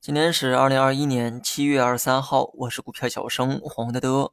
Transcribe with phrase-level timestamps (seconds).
[0.00, 4.32] 今天是二零二一年七月二十三号，我是股票小生黄德德。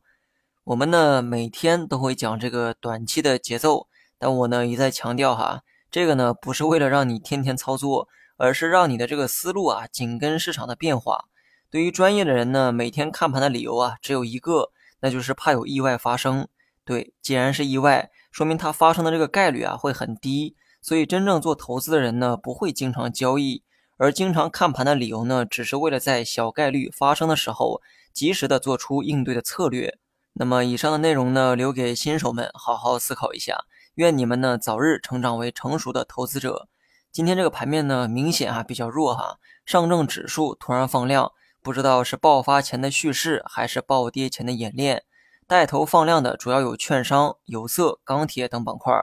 [0.64, 8.08] 我们呢每天都会讲这个短期的节奏，但我呢一再强调哈，这个呢不是为了让你天天操作，
[8.38, 11.26] 而是让你的这个思路啊紧跟市场的变化。
[11.70, 14.72] 对于专业的人呢，每天看盘的理由啊只有一个，
[15.02, 16.48] 那就是怕有意外发生。
[16.84, 20.56] 对，既然是意外，说明它发生的这个概率啊会很低，
[20.88, 23.62] 所以真正做投资的人呢不会经常交易。
[23.98, 27.82] 而经常看盘的理由呢，只是为了在小概率发生的时候，
[28.14, 29.98] 及时的做出应对的策略。
[30.32, 33.66] 那么以上的内容呢，留给新手们好好思考一下。
[33.96, 36.70] 愿你们呢早日成长为成熟的投资者。
[37.12, 45.04] 今天这个盘面呢，明显啊比较弱哈，上证指数突然放量，不知道是爆发前的蓄势，还是暴跌前的演练。
[45.46, 48.94] 带头放量的主要有券商、有色、钢铁等板块。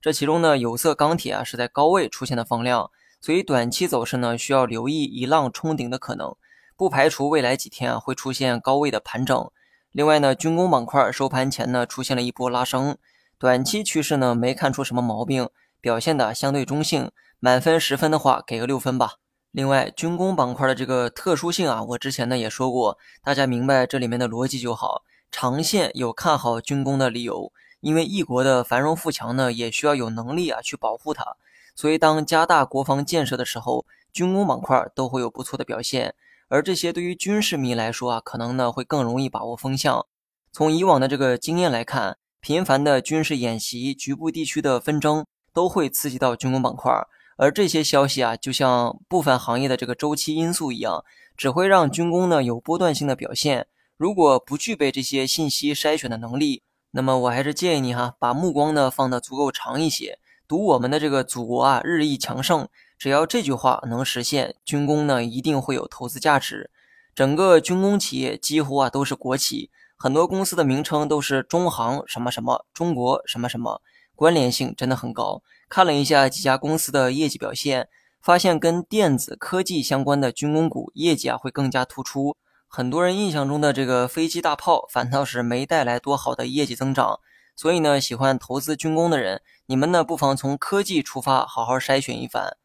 [0.00, 2.90] 这其中呢，有色、钢铁啊是在高位出现的放量。
[3.20, 6.34] 所以短期走势呢，需要留意一浪冲顶的可能，
[6.74, 9.50] 不排除未来几天啊会出现高位的盘整。
[9.92, 12.96] 另外呢，军工板块收盘前呢出现了一波拉升，
[13.38, 17.10] 短期趋势呢没看出什么毛病，表现的相对中性。
[17.38, 19.14] 满分十分的话，给个六分吧。
[19.50, 25.02] 另外，军工板块的这个特殊性啊，我之前呢也说过，大家明白这里面的逻辑就好。
[25.30, 31.36] 长线有看好军工的理由，因为一国的繁荣富强呢，也需要有能力啊去保护它。
[31.74, 36.14] 所以，当加大国防建设的时候，军工板块都会有不错的表现。
[36.48, 40.04] 而这些对于军事迷来说啊，可能呢会更容易把握风向。
[40.52, 46.92] 从以往的这个经验来看，频繁的军事演习、局部地区的纷争都会刺激到军工板块。
[47.36, 51.04] 而这些消息啊，就像部分行业的这个周期因素一样，
[51.36, 53.68] 只会让军工呢有波段性的表现。
[53.96, 60.18] 如果不具备这些信息筛选的能力，那么我还是建议你哈，把目光呢放得足够长一些。
[60.48, 62.66] 赌我们的这个祖国啊日益强盛，
[62.98, 66.70] 只要这句话能实现，军工呢一定会有投资价值。
[67.14, 73.80] 整个军工企业几乎啊都是国企，很多公司的名称都是中航什么什么、中国什么什么，
[74.16, 75.42] 关联性真的很高。
[75.68, 77.88] 看了一下几家公司的业绩表现，
[78.20, 82.36] 发现跟电子科技相关的军工股业绩啊会更加突出。
[82.72, 87.18] 很多人印象中的这个飞机大炮，反倒是没带来多好的业绩增长。
[87.56, 92.56] 所以呢，喜欢投资军工的人，你们呢不妨从科技出发，好好筛选一番。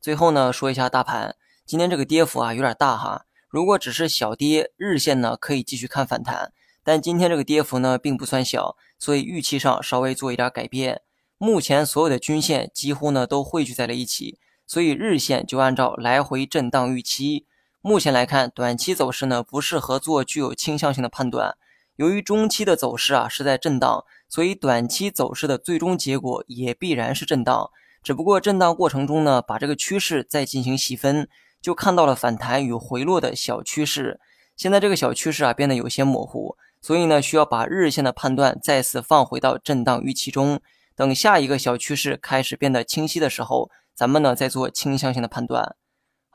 [0.00, 3.24] 最后呢，说一下大盘，今天这个跌幅啊有点大哈。
[3.48, 6.52] 如果只是小跌，日线呢可以继续看反弹，
[6.82, 11.02] 但今天这个跌幅呢并不算小，所以预期上稍微做一点改变。
[11.38, 17.46] 目前所有的均线几乎呢都汇聚在了一起，所以日线就按照来回震荡预期。
[17.82, 21.56] 目前来看，短期走势呢不适合做具有倾向性的判断。
[21.96, 24.04] 由于中期的走势啊是在震荡。
[24.28, 27.68] 所以短期走势的最终结果也必然是震荡，
[28.02, 31.28] 只不过震荡过程中呢，把这个趋势再进行细分，
[31.60, 34.18] 就看到了反弹与回落的小趋势。
[34.56, 40.58] 现在这个小趋势啊变得有些模糊，所以呢需要把日线的判断再次放回到震荡预期中。
[40.96, 45.76] 等下一个小趋势开始变得清晰的时候，咱们呢再做倾向性的判断。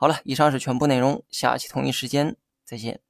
[0.00, 3.00] 好了，以上是全部内容，下期同一时间再见。